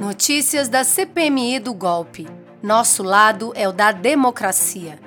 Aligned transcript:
Notícias 0.00 0.66
da 0.66 0.82
CPMI 0.82 1.58
do 1.58 1.74
golpe. 1.74 2.26
Nosso 2.62 3.02
lado 3.02 3.52
é 3.54 3.68
o 3.68 3.72
da 3.72 3.92
democracia. 3.92 4.98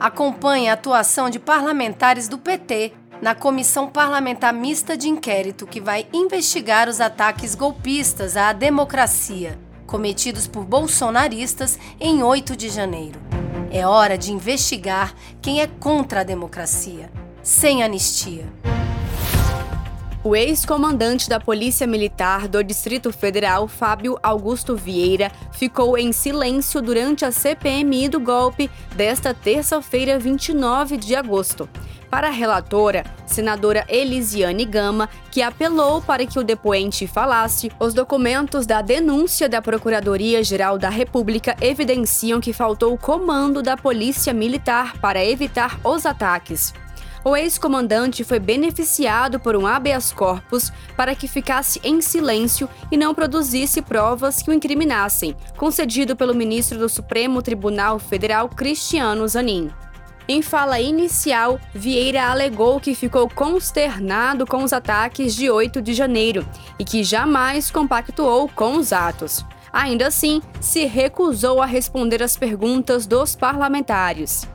Acompanhe 0.00 0.70
a 0.70 0.72
atuação 0.72 1.28
de 1.28 1.38
parlamentares 1.38 2.28
do 2.28 2.38
PT 2.38 2.94
na 3.20 3.34
Comissão 3.34 3.88
Parlamentar 3.90 4.54
Mista 4.54 4.96
de 4.96 5.06
Inquérito 5.06 5.66
que 5.66 5.82
vai 5.82 6.06
investigar 6.14 6.88
os 6.88 6.98
ataques 6.98 7.54
golpistas 7.54 8.38
à 8.38 8.54
democracia 8.54 9.58
cometidos 9.86 10.46
por 10.46 10.64
bolsonaristas 10.64 11.78
em 12.00 12.22
8 12.22 12.56
de 12.56 12.70
janeiro. 12.70 13.20
É 13.70 13.86
hora 13.86 14.16
de 14.16 14.32
investigar 14.32 15.14
quem 15.42 15.60
é 15.60 15.66
contra 15.66 16.20
a 16.20 16.24
democracia, 16.24 17.10
sem 17.42 17.82
anistia. 17.82 18.46
O 20.28 20.36
ex-comandante 20.36 21.26
da 21.26 21.40
Polícia 21.40 21.86
Militar 21.86 22.48
do 22.48 22.62
Distrito 22.62 23.10
Federal, 23.10 23.66
Fábio 23.66 24.18
Augusto 24.22 24.76
Vieira, 24.76 25.32
ficou 25.52 25.96
em 25.96 26.12
silêncio 26.12 26.82
durante 26.82 27.24
a 27.24 27.32
CPMI 27.32 28.10
do 28.10 28.20
golpe 28.20 28.70
desta 28.94 29.32
terça-feira, 29.32 30.18
29 30.18 30.98
de 30.98 31.16
agosto. 31.16 31.66
Para 32.10 32.28
a 32.28 32.30
relatora, 32.30 33.04
senadora 33.24 33.86
Elisiane 33.88 34.66
Gama, 34.66 35.08
que 35.30 35.40
apelou 35.40 36.02
para 36.02 36.26
que 36.26 36.38
o 36.38 36.44
depoente 36.44 37.06
falasse, 37.06 37.72
os 37.80 37.94
documentos 37.94 38.66
da 38.66 38.82
denúncia 38.82 39.48
da 39.48 39.62
Procuradoria-Geral 39.62 40.76
da 40.76 40.90
República 40.90 41.56
evidenciam 41.58 42.38
que 42.38 42.52
faltou 42.52 42.98
comando 42.98 43.62
da 43.62 43.78
Polícia 43.78 44.34
Militar 44.34 44.98
para 45.00 45.24
evitar 45.24 45.80
os 45.82 46.04
ataques 46.04 46.74
o 47.24 47.36
ex-comandante 47.36 48.24
foi 48.24 48.38
beneficiado 48.38 49.38
por 49.40 49.56
um 49.56 49.66
habeas 49.66 50.12
corpus 50.12 50.72
para 50.96 51.14
que 51.14 51.28
ficasse 51.28 51.80
em 51.82 52.00
silêncio 52.00 52.68
e 52.90 52.96
não 52.96 53.14
produzisse 53.14 53.82
provas 53.82 54.42
que 54.42 54.50
o 54.50 54.52
incriminassem, 54.52 55.36
concedido 55.56 56.16
pelo 56.16 56.34
ministro 56.34 56.78
do 56.78 56.88
Supremo 56.88 57.42
Tribunal 57.42 57.98
Federal 57.98 58.48
Cristiano 58.48 59.26
Zanin. 59.26 59.70
Em 60.30 60.42
fala 60.42 60.78
inicial, 60.78 61.58
Vieira 61.74 62.30
alegou 62.30 62.78
que 62.78 62.94
ficou 62.94 63.30
consternado 63.30 64.46
com 64.46 64.62
os 64.62 64.74
ataques 64.74 65.34
de 65.34 65.50
8 65.50 65.80
de 65.80 65.94
janeiro 65.94 66.46
e 66.78 66.84
que 66.84 67.02
jamais 67.02 67.70
compactuou 67.70 68.46
com 68.46 68.76
os 68.76 68.92
atos. 68.92 69.42
Ainda 69.72 70.06
assim, 70.06 70.42
se 70.60 70.84
recusou 70.84 71.62
a 71.62 71.66
responder 71.66 72.22
às 72.22 72.36
perguntas 72.36 73.06
dos 73.06 73.34
parlamentares. 73.34 74.46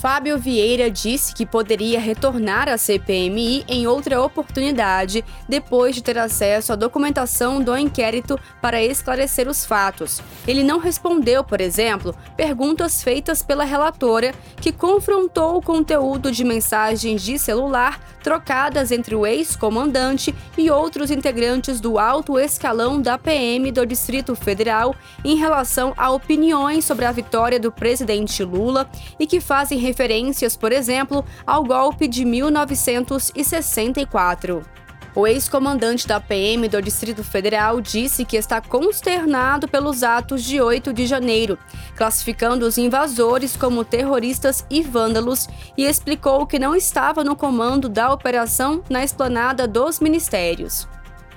Fábio 0.00 0.38
Vieira 0.38 0.88
disse 0.88 1.34
que 1.34 1.44
poderia 1.44 1.98
retornar 1.98 2.68
à 2.68 2.78
CPMI 2.78 3.64
em 3.66 3.88
outra 3.88 4.22
oportunidade, 4.22 5.24
depois 5.48 5.92
de 5.92 6.02
ter 6.02 6.16
acesso 6.16 6.72
à 6.72 6.76
documentação 6.76 7.60
do 7.60 7.76
inquérito 7.76 8.38
para 8.62 8.80
esclarecer 8.80 9.48
os 9.48 9.66
fatos. 9.66 10.22
Ele 10.46 10.62
não 10.62 10.78
respondeu, 10.78 11.42
por 11.42 11.60
exemplo, 11.60 12.14
perguntas 12.36 13.02
feitas 13.02 13.42
pela 13.42 13.64
relatora, 13.64 14.32
que 14.60 14.70
confrontou 14.70 15.56
o 15.56 15.62
conteúdo 15.62 16.30
de 16.30 16.44
mensagens 16.44 17.20
de 17.20 17.36
celular 17.36 17.98
trocadas 18.22 18.92
entre 18.92 19.14
o 19.14 19.26
ex-comandante 19.26 20.34
e 20.56 20.70
outros 20.70 21.10
integrantes 21.10 21.80
do 21.80 21.98
alto 21.98 22.38
escalão 22.38 23.00
da 23.00 23.16
PM 23.16 23.72
do 23.72 23.86
Distrito 23.86 24.34
Federal 24.34 24.94
em 25.24 25.36
relação 25.36 25.94
a 25.96 26.10
opiniões 26.10 26.84
sobre 26.84 27.04
a 27.04 27.12
vitória 27.12 27.58
do 27.58 27.72
presidente 27.72 28.44
Lula 28.44 28.88
e 29.18 29.26
que 29.26 29.40
fazem 29.40 29.78
referências, 29.88 30.56
por 30.56 30.70
exemplo, 30.70 31.24
ao 31.46 31.64
golpe 31.64 32.06
de 32.06 32.24
1964. 32.24 34.62
O 35.14 35.26
ex-comandante 35.26 36.06
da 36.06 36.20
PM 36.20 36.68
do 36.68 36.82
Distrito 36.82 37.24
Federal 37.24 37.80
disse 37.80 38.24
que 38.24 38.36
está 38.36 38.60
consternado 38.60 39.66
pelos 39.66 40.02
atos 40.02 40.44
de 40.44 40.60
8 40.60 40.92
de 40.92 41.06
janeiro, 41.06 41.58
classificando 41.96 42.66
os 42.66 42.78
invasores 42.78 43.56
como 43.56 43.84
terroristas 43.84 44.64
e 44.70 44.82
vândalos 44.82 45.48
e 45.76 45.86
explicou 45.86 46.46
que 46.46 46.58
não 46.58 46.76
estava 46.76 47.24
no 47.24 47.34
comando 47.34 47.88
da 47.88 48.12
operação 48.12 48.82
na 48.88 49.02
esplanada 49.02 49.66
dos 49.66 49.98
ministérios. 49.98 50.86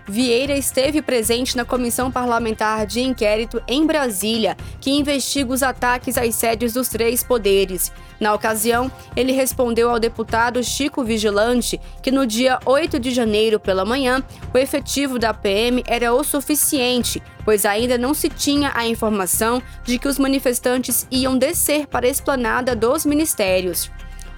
Vieira 0.08 0.58
esteve 0.58 1.02
presente 1.02 1.56
na 1.56 1.64
comissão 1.64 2.12
parlamentar 2.12 2.86
de 2.86 3.02
inquérito 3.02 3.62
em 3.68 3.86
Brasília, 3.86 4.58
que 4.80 4.92
investiga 4.92 5.54
os 5.54 5.64
ataques 5.64 6.18
às 6.18 6.36
sedes 6.36 6.74
dos 6.74 6.90
três 6.90 7.24
poderes. 7.24 7.92
Na 8.20 8.34
ocasião, 8.34 8.92
ele 9.16 9.32
respondeu 9.32 9.90
ao 9.90 10.00
deputado 10.00 10.64
Chico 10.64 11.04
Vigilante 11.04 11.80
que 12.02 12.12
no 12.12 12.26
dia 12.26 12.60
8 12.66 13.00
de 13.00 13.12
janeiro 13.12 13.60
pela 13.60 13.86
manhã, 13.86 14.24
o 14.54 14.58
efetivo 14.58 15.18
da 15.18 15.34
PM 15.34 15.84
era 15.88 16.14
o 16.14 16.24
suficiente, 16.24 17.22
pois 17.44 17.66
ainda 17.66 17.98
não 17.98 18.14
se 18.14 18.30
tinha 18.30 18.72
a 18.76 18.88
informação 18.88 19.62
de 19.84 19.98
que 19.98 20.08
os 20.08 20.20
manifestantes 20.20 21.08
iam 21.10 21.38
descer 21.38 21.88
para 21.88 22.06
a 22.06 22.10
esplanada 22.10 22.76
dos 22.76 23.06
ministérios. 23.06 23.90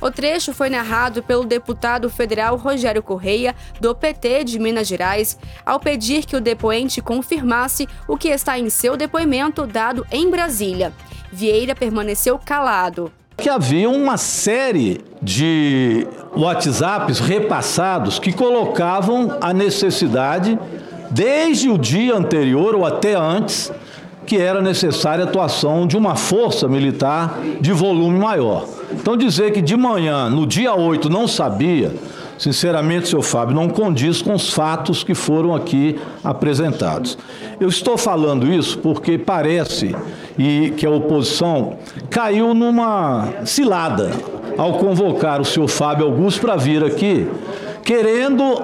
O 0.04 0.12
trecho 0.12 0.54
foi 0.54 0.70
narrado 0.70 1.24
pelo 1.24 1.46
deputado 1.46 2.10
federal 2.10 2.58
Rogério 2.58 3.02
Correia, 3.02 3.56
do 3.80 3.96
PT 3.96 4.44
de 4.44 4.60
Minas 4.60 4.86
Gerais, 4.86 5.40
ao 5.66 5.80
pedir 5.80 6.26
que 6.26 6.36
o 6.36 6.42
depoente 6.42 7.02
confirmasse 7.02 7.88
o 8.06 8.18
que 8.18 8.28
está 8.28 8.60
em 8.60 8.70
seu 8.70 8.98
depoimento 8.98 9.66
dado 9.66 10.06
em 10.12 10.30
Brasília. 10.30 10.92
Vieira 11.32 11.74
permaneceu 11.74 12.38
calado. 12.38 13.14
Que 13.38 13.48
havia 13.48 13.90
uma 13.90 14.18
série 14.18 15.00
de 15.22 16.06
WhatsApps 16.36 17.22
repassados 17.22 18.20
que 18.20 18.34
colocavam 18.34 19.38
a 19.40 19.54
necessidade, 19.54 20.60
desde 21.12 21.70
o 21.70 21.78
dia 21.78 22.14
anterior 22.14 22.76
ou 22.76 22.86
até 22.86 23.16
antes, 23.16 23.72
que 24.26 24.38
era 24.38 24.62
necessária 24.62 25.26
a 25.26 25.28
atuação 25.28 25.86
de 25.86 25.98
uma 25.98 26.16
força 26.16 26.68
militar 26.68 27.40
de 27.60 27.72
volume 27.72 28.18
maior. 28.18 28.66
Então, 28.92 29.18
dizer 29.18 29.52
que 29.52 29.62
de 29.62 29.76
manhã, 29.76 30.30
no 30.30 30.46
dia 30.46 30.74
8, 30.74 31.10
não 31.10 31.28
sabia, 31.28 31.94
sinceramente, 32.38 33.08
seu 33.08 33.22
Fábio, 33.22 33.56
não 33.56 33.70
condiz 33.70 34.22
com 34.22 34.34
os 34.34 34.54
fatos 34.54 35.04
que 35.04 35.14
foram 35.14 35.56
aqui 35.56 36.00
apresentados. 36.24 37.18
Eu 37.60 37.68
estou 37.68 37.98
falando 37.98 38.52
isso 38.52 38.78
porque 38.80 39.18
parece 39.18 39.96
e 40.38 40.74
que 40.78 40.86
a 40.86 40.90
oposição 40.90 41.78
caiu 42.10 42.54
numa 42.54 43.30
cilada 43.46 44.12
ao 44.58 44.74
convocar 44.74 45.42
o 45.42 45.46
senhor 45.46 45.68
Fábio 45.68 46.06
Augusto 46.06 46.42
para 46.42 46.56
vir 46.56 46.84
aqui, 46.84 47.28
querendo 47.84 48.62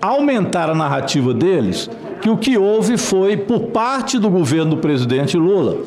aumentar 0.00 0.70
a 0.70 0.74
narrativa 0.74 1.34
deles 1.34 1.90
que 2.28 2.30
o 2.30 2.36
que 2.36 2.58
houve 2.58 2.98
foi, 2.98 3.36
por 3.36 3.60
parte 3.68 4.18
do 4.18 4.28
governo 4.28 4.72
do 4.72 4.76
presidente 4.76 5.36
Lula, 5.36 5.78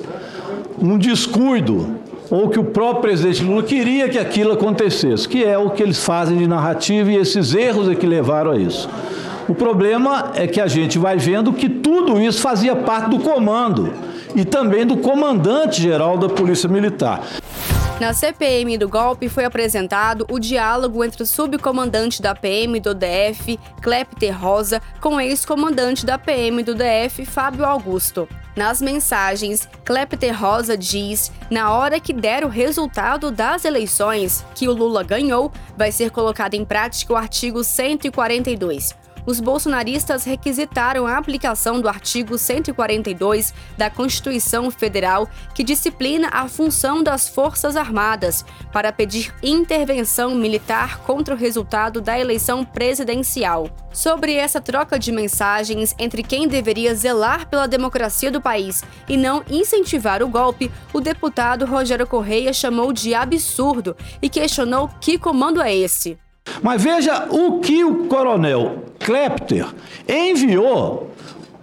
um 0.82 0.98
descuido, 0.98 1.98
ou 2.30 2.50
que 2.50 2.60
o 2.60 2.64
próprio 2.64 3.02
presidente 3.02 3.44
Lula 3.44 3.62
queria 3.62 4.10
que 4.10 4.18
aquilo 4.18 4.54
acontecesse, 4.54 5.28
que 5.28 5.44
é 5.44 5.58
o 5.58 5.70
que 5.70 5.84
eles 5.84 6.04
fazem 6.04 6.38
de 6.38 6.48
narrativa 6.48 7.12
e 7.12 7.16
esses 7.16 7.54
erros 7.54 7.90
é 7.90 7.96
que 7.96 8.08
levaram 8.08 8.52
a 8.52 8.58
isso. 8.58 8.90
O 9.48 9.54
problema 9.54 10.32
é 10.34 10.48
que 10.48 10.62
a 10.62 10.68
gente 10.68 10.98
vai 10.98 11.18
vendo 11.18 11.54
que 11.54 11.70
tudo 11.70 12.20
isso 12.20 12.42
fazia 12.42 12.76
parte 12.76 13.10
do 13.10 13.20
comando 13.20 13.92
e 14.36 14.46
também 14.46 14.86
do 14.86 14.98
comandante-geral 14.98 16.18
da 16.18 16.30
Polícia 16.30 16.70
Militar. 16.70 17.22
Na 18.02 18.16
CPM 18.16 18.80
do 18.80 18.90
golpe 18.90 19.30
foi 19.30 19.46
apresentado 19.46 20.26
o 20.32 20.40
diálogo 20.40 21.04
entre 21.04 21.22
o 21.22 21.26
subcomandante 21.26 22.20
da 22.20 22.34
PM 22.34 22.80
do 22.80 22.96
DF, 22.96 23.60
Clepter 23.80 24.36
Rosa, 24.36 24.82
com 25.00 25.18
o 25.18 25.22
ex-comandante 25.22 26.04
da 26.04 26.18
PM 26.18 26.64
do 26.64 26.74
DF, 26.74 27.24
Fábio 27.28 27.64
Augusto. 27.64 28.28
Nas 28.56 28.82
mensagens, 28.82 29.70
Clepter 29.86 30.36
Rosa 30.36 30.76
diz: 30.76 31.32
na 31.48 31.72
hora 31.72 32.00
que 32.00 32.12
der 32.12 32.44
o 32.44 32.50
resultado 32.50 33.30
das 33.30 33.66
eleições, 33.66 34.44
que 34.56 34.68
o 34.68 34.74
Lula 34.74 35.04
ganhou, 35.04 35.52
vai 35.78 35.92
ser 35.92 36.10
colocado 36.10 36.56
em 36.56 36.66
prática 36.66 37.14
o 37.14 37.16
artigo 37.16 37.64
142 37.64 39.00
os 39.32 39.40
bolsonaristas 39.40 40.26
requisitaram 40.26 41.08
a 41.08 41.18
aplicação 41.18 41.80
do 41.80 41.88
artigo 41.88 42.38
142 42.38 43.54
da 43.78 43.90
Constituição 43.90 44.70
Federal, 44.70 45.28
que 45.56 45.64
disciplina 45.64 46.28
a 46.34 46.50
função 46.50 47.02
das 47.02 47.30
Forças 47.30 47.78
Armadas, 47.78 48.44
para 48.74 48.92
pedir 48.92 49.34
intervenção 49.42 50.36
militar 50.36 51.00
contra 51.00 51.34
o 51.34 51.38
resultado 51.38 52.02
da 52.02 52.20
eleição 52.20 52.66
presidencial. 52.66 53.70
Sobre 53.94 54.34
essa 54.34 54.60
troca 54.60 55.00
de 55.00 55.14
mensagens 55.14 55.96
entre 55.98 56.24
quem 56.24 56.48
deveria 56.48 56.94
zelar 56.94 57.48
pela 57.48 57.68
democracia 57.68 58.30
do 58.30 58.42
país 58.42 58.84
e 59.08 59.16
não 59.16 59.44
incentivar 59.50 60.22
o 60.22 60.28
golpe, 60.28 60.70
o 60.92 61.00
deputado 61.00 61.66
Rogério 61.66 62.06
Correia 62.06 62.52
chamou 62.52 62.92
de 62.92 63.14
absurdo 63.14 63.96
e 64.22 64.28
questionou 64.28 64.90
que 65.00 65.18
comando 65.18 65.62
é 65.62 65.74
esse. 65.74 66.18
Mas 66.62 66.84
veja 66.84 67.28
o 67.30 67.60
que 67.60 67.84
o 67.84 68.06
coronel 68.06 68.84
Klepter 69.00 69.68
enviou 70.08 71.12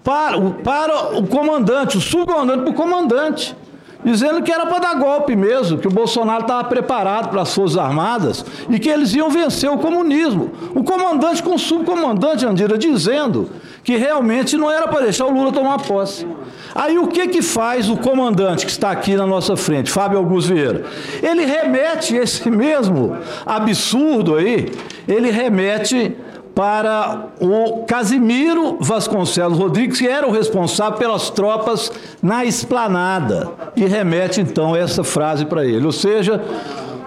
para, 0.02 0.40
para 0.40 1.18
o 1.18 1.26
comandante, 1.26 1.98
o 1.98 2.00
subcomandante 2.00 2.62
para 2.62 2.70
o 2.70 2.74
comandante, 2.74 3.56
dizendo 4.04 4.42
que 4.42 4.52
era 4.52 4.66
para 4.66 4.78
dar 4.78 4.94
golpe 4.94 5.36
mesmo, 5.36 5.78
que 5.78 5.86
o 5.86 5.90
Bolsonaro 5.90 6.42
estava 6.42 6.64
preparado 6.64 7.28
para 7.28 7.42
as 7.42 7.54
Forças 7.54 7.76
Armadas 7.76 8.44
e 8.70 8.78
que 8.78 8.88
eles 8.88 9.14
iam 9.14 9.28
vencer 9.28 9.70
o 9.70 9.78
comunismo. 9.78 10.50
O 10.74 10.82
comandante 10.82 11.42
com 11.42 11.54
o 11.54 11.58
subcomandante, 11.58 12.46
Andira, 12.46 12.78
dizendo 12.78 13.50
que 13.84 13.96
realmente 13.96 14.56
não 14.56 14.70
era 14.70 14.88
para 14.88 15.02
deixar 15.02 15.26
o 15.26 15.30
Lula 15.30 15.52
tomar 15.52 15.82
posse. 15.82 16.26
Aí 16.74 16.98
o 16.98 17.06
que 17.06 17.28
que 17.28 17.42
faz 17.42 17.88
o 17.88 17.96
comandante 17.96 18.64
que 18.64 18.72
está 18.72 18.90
aqui 18.90 19.16
na 19.16 19.26
nossa 19.26 19.56
frente, 19.56 19.90
Fábio 19.90 20.18
Augusto 20.18 20.54
Vieira? 20.54 20.84
Ele 21.22 21.44
remete 21.44 22.14
esse 22.16 22.48
mesmo 22.50 23.16
absurdo 23.46 24.36
aí, 24.36 24.70
ele 25.06 25.30
remete 25.30 26.16
para 26.54 27.28
o 27.40 27.84
Casimiro 27.84 28.78
Vasconcelos 28.80 29.56
Rodrigues, 29.56 30.00
que 30.00 30.08
era 30.08 30.26
o 30.26 30.32
responsável 30.32 30.98
pelas 30.98 31.30
tropas 31.30 31.92
na 32.20 32.44
esplanada, 32.44 33.52
e 33.76 33.84
remete 33.84 34.40
então 34.40 34.74
essa 34.74 35.04
frase 35.04 35.44
para 35.44 35.64
ele. 35.64 35.86
Ou 35.86 35.92
seja, 35.92 36.42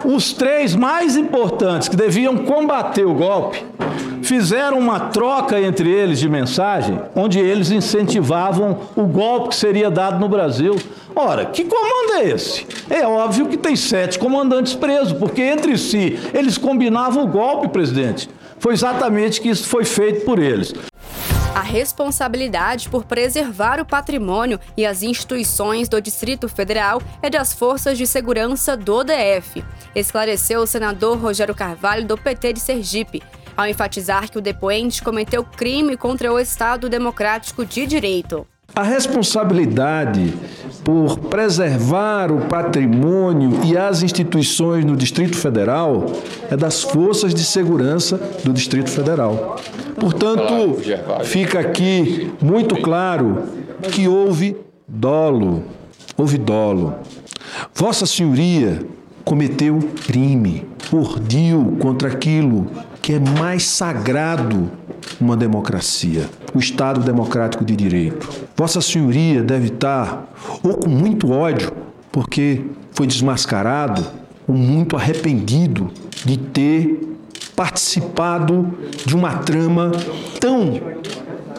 os 0.06 0.32
três 0.32 0.74
mais 0.74 1.18
importantes 1.18 1.90
que 1.90 1.98
deviam 1.98 2.38
combater 2.38 3.06
o 3.06 3.14
golpe 3.14 3.62
fizeram 4.24 4.78
uma 4.78 5.00
troca 5.00 5.60
entre 5.60 5.90
eles 5.90 6.20
de 6.20 6.30
mensagem, 6.30 7.00
onde 7.16 7.40
eles 7.40 7.72
incentivavam 7.72 8.80
o 8.96 9.04
golpe 9.04 9.50
que 9.50 9.56
seria 9.56 9.90
dado 9.90 10.20
no 10.20 10.30
Brasil. 10.30 10.76
Ora, 11.16 11.46
que 11.46 11.64
comando 11.66 12.14
é 12.16 12.30
esse? 12.30 12.66
É 12.90 13.06
óbvio 13.06 13.48
que 13.48 13.58
tem 13.58 13.76
sete 13.76 14.18
comandantes 14.18 14.74
presos, 14.74 15.14
porque 15.14 15.42
entre 15.42 15.78
si 15.78 16.20
eles 16.34 16.58
combinavam 16.58 17.24
o 17.24 17.28
golpe, 17.28 17.68
presidente. 17.68 18.30
Foi 18.60 18.74
exatamente 18.74 19.42
que 19.42 19.50
isso 19.50 19.68
foi 19.68 19.84
feito 19.84 20.24
por 20.24 20.40
eles. 20.40 20.74
A 21.54 21.62
responsabilidade 21.62 22.88
por 22.88 23.04
preservar 23.04 23.82
o 23.82 23.86
patrimônio 23.86 24.58
e 24.78 24.86
as 24.86 25.04
instituições 25.04 25.90
do 25.90 26.02
Distrito 26.02 26.48
Federal 26.48 27.02
é 27.22 27.30
das 27.30 27.54
Forças 27.54 27.98
de 27.98 28.08
Segurança 28.08 28.78
do 28.78 29.04
DF, 29.04 29.62
esclareceu 29.94 30.62
o 30.62 30.68
senador 30.68 31.18
Rogério 31.18 31.54
Carvalho, 31.54 32.06
do 32.06 32.18
PT 32.18 32.54
de 32.54 32.60
Sergipe 32.62 33.22
ao 33.56 33.68
enfatizar 33.68 34.30
que 34.30 34.38
o 34.38 34.42
depoente 34.42 35.04
cometeu 35.04 35.44
crime 35.44 35.98
contra 35.98 36.32
o 36.32 36.40
Estado 36.40 36.90
Democrático 36.90 37.66
de 37.66 37.86
Direito. 37.86 38.46
A 38.74 38.84
responsabilidade 38.84 40.34
por 40.84 41.20
preservar 41.20 42.32
o 42.32 42.48
patrimônio 42.48 43.60
e 43.66 43.78
as 43.78 44.02
instituições 44.02 44.86
no 44.86 44.96
Distrito 44.96 45.36
Federal 45.36 46.06
é 46.50 46.56
das 46.56 46.82
forças 46.82 47.34
de 47.34 47.44
segurança 47.44 48.18
do 48.44 48.54
Distrito 48.54 48.90
Federal. 48.90 49.58
Portanto, 50.00 50.78
fica 51.24 51.60
aqui 51.60 52.32
muito 52.42 52.76
claro 52.82 53.44
que 53.92 54.08
houve 54.08 54.56
dolo. 54.88 55.66
Houve 56.18 56.38
dolo. 56.38 56.96
Vossa 57.74 58.06
Senhoria 58.06 58.80
cometeu 59.26 59.80
crime, 60.06 60.66
urdiu 60.92 61.78
contra 61.80 62.08
aquilo 62.08 62.68
que 63.02 63.14
é 63.14 63.20
mais 63.20 63.64
sagrado 63.64 64.72
uma 65.20 65.36
democracia, 65.36 66.30
o 66.54 66.60
Estado 66.60 67.02
democrático 67.02 67.66
de 67.66 67.76
direito. 67.76 68.30
Vossa 68.56 68.82
Senhoria 68.82 69.42
deve 69.42 69.68
estar 69.68 70.32
ou 70.62 70.76
com 70.76 70.90
muito 70.90 71.32
ódio, 71.32 71.72
porque 72.12 72.66
foi 72.92 73.08
desmascarado, 73.08 74.06
ou 74.48 74.56
muito 74.56 74.96
arrependido 74.96 75.90
de 76.24 76.38
ter 76.38 77.18
participado 77.56 78.74
de 79.06 79.16
uma 79.16 79.34
trama 79.38 79.92
tão 80.40 80.80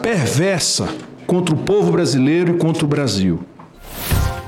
perversa 0.01 0.87
contra 1.25 1.55
o 1.55 1.57
povo 1.57 1.91
brasileiro 1.91 2.55
e 2.55 2.57
contra 2.57 2.85
o 2.85 2.87
Brasil. 2.87 3.39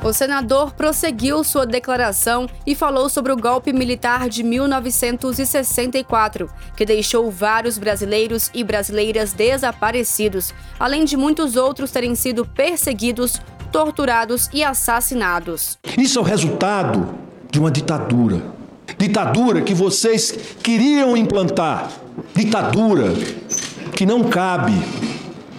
O 0.06 0.14
senador 0.14 0.72
prosseguiu 0.74 1.44
sua 1.44 1.66
declaração 1.66 2.48
e 2.64 2.76
falou 2.76 3.10
sobre 3.10 3.32
o 3.32 3.36
golpe 3.36 3.74
militar 3.74 4.30
de 4.30 4.44
1964, 4.44 6.48
que 6.78 6.86
deixou 6.86 7.32
vários 7.32 7.80
brasileiros 7.80 8.52
e 8.54 8.64
brasileiras 8.64 9.34
desaparecidos, 9.34 10.54
além 10.80 11.06
de 11.06 11.18
muitos 11.18 11.56
outros 11.56 11.90
terem 11.90 12.14
sido 12.14 12.46
perseguidos, 12.46 13.42
torturados 13.72 14.48
e 14.54 14.64
assassinados. 14.64 15.80
Isso 15.98 16.20
é 16.20 16.22
o 16.22 16.26
resultado 16.26 17.16
de 17.50 17.60
uma 17.60 17.72
ditadura. 17.72 18.44
Ditadura 19.00 19.64
que 19.64 19.74
vocês 19.74 20.38
queriam 20.62 21.18
implantar. 21.18 21.90
Ditadura 22.36 23.12
que 23.96 24.06
não 24.06 24.26
cabe 24.26 24.74